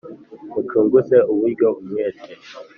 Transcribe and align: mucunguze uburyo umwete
mucunguze 0.53 1.17
uburyo 1.33 1.67
umwete 1.81 2.31